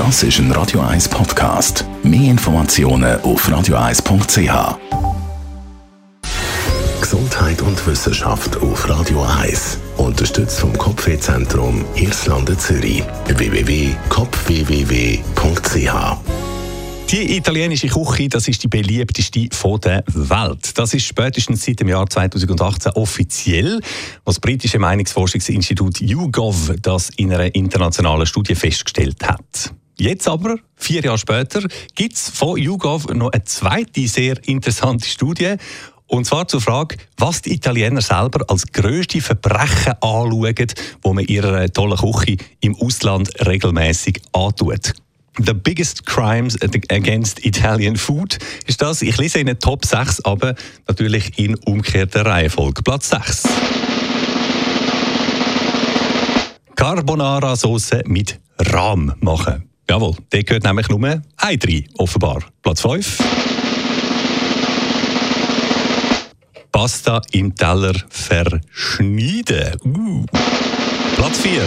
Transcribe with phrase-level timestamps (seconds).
[0.00, 1.84] Das ist ein Radio 1 Podcast.
[2.02, 4.78] Mehr Informationen auf radio1.ch.
[7.02, 9.76] Gesundheit und Wissenschaft auf Radio 1.
[9.98, 13.02] Unterstützt vom Kopfwehzentrum Irlande Zürich.
[13.26, 16.16] www.kopfwww.ch
[17.10, 20.78] die italienische Küche, das ist die beliebteste von der Welt.
[20.78, 23.80] Das ist spätestens seit dem Jahr 2018 offiziell,
[24.24, 29.74] was das britische Meinungsforschungsinstitut YouGov das in einer internationalen Studie festgestellt hat.
[30.00, 31.60] Jetzt aber, vier Jahre später,
[31.94, 35.56] gibt es von YouGov noch eine zweite sehr interessante Studie.
[36.06, 40.66] Und zwar zur Frage, was die Italiener selber als grösste Verbrechen anschauen,
[41.02, 44.94] wo man ihrer tollen Küche im Ausland regelmäßig antut.
[45.36, 49.02] The biggest crimes against Italian food ist das.
[49.02, 50.54] Ich lese Ihnen Top 6, aber
[50.88, 52.82] natürlich in umgekehrter Reihenfolge.
[52.82, 53.42] Platz 6.
[56.74, 59.69] Carbonara-Sauce mit Rahm machen.
[59.90, 61.58] Jawohl, der gehört nämlich nur ein Ei
[61.98, 62.44] offenbar.
[62.62, 63.18] Platz 5.
[66.70, 69.76] Pasta im Teller verschneiden.
[69.84, 70.26] Uh.
[71.16, 71.62] Platz 4.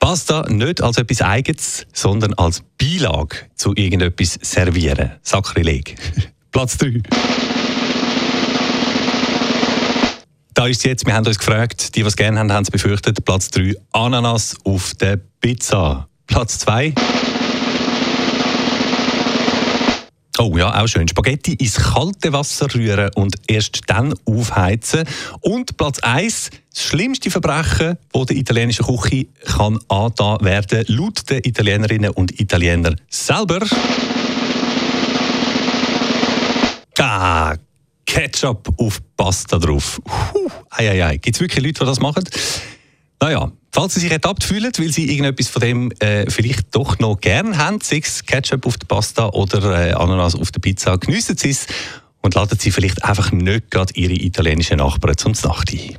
[0.00, 5.12] Pasta nicht als etwas Eigenes, sondern als Beilage zu irgendetwas servieren.
[5.22, 5.94] Sakrileg.
[6.50, 7.00] Platz 3.
[10.52, 13.24] Da ist jetzt, wir haben uns gefragt, die, die es gerne haben, haben es befürchtet.
[13.24, 16.06] Platz 3, Ananas auf der Pizza.
[16.32, 16.94] Platz 2.
[20.38, 21.06] Oh ja, auch schön.
[21.06, 25.04] Spaghetti ins kalte Wasser rühren und erst dann aufheizen.
[25.42, 31.44] Und Platz 1, das schlimmste Verbrechen, das der italienischen Küche kann angetan werden, laut den
[31.44, 33.60] Italienerinnen und Italienern selber.
[36.98, 37.56] Ah,
[38.06, 40.00] Ketchup auf Pasta drauf.
[40.34, 41.16] Uh, ei, ei, ei.
[41.18, 42.24] Gibt es wirklich Leute, die das machen?
[43.22, 47.20] Naja, falls Sie sich ertappt fühlen, weil Sie irgendetwas von dem äh, vielleicht doch noch
[47.20, 51.36] gern haben, sei es Ketchup auf der Pasta oder äh, Ananas auf der Pizza, geniessen
[51.36, 51.68] Sie es
[52.20, 55.98] und laden Sie vielleicht einfach nicht gerade Ihre italienischen Nachbarn zum Nacht ein.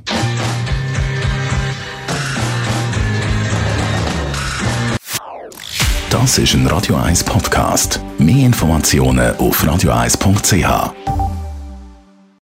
[6.10, 8.00] Das ist ein Radio 1 Podcast.
[8.18, 11.23] Mehr Informationen auf radio1.ch.